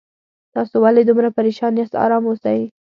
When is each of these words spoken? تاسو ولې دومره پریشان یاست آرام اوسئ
تاسو 0.53 0.75
ولې 0.83 1.01
دومره 1.05 1.29
پریشان 1.37 1.73
یاست 1.75 1.95
آرام 2.05 2.23
اوسئ 2.27 2.61